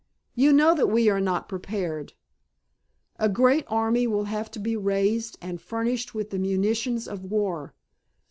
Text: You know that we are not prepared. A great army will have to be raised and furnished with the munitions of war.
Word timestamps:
You 0.33 0.51
know 0.51 0.73
that 0.73 0.87
we 0.87 1.09
are 1.09 1.19
not 1.21 1.47
prepared. 1.47 2.13
A 3.19 3.29
great 3.29 3.65
army 3.67 4.07
will 4.07 4.23
have 4.23 4.49
to 4.53 4.59
be 4.59 4.75
raised 4.75 5.37
and 5.43 5.61
furnished 5.61 6.15
with 6.15 6.31
the 6.31 6.39
munitions 6.39 7.07
of 7.07 7.25
war. 7.25 7.75